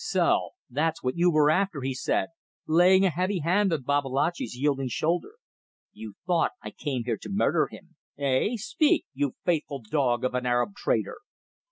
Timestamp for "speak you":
8.57-9.35